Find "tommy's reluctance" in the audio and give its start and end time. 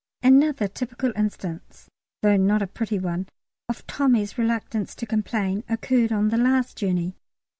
3.85-4.95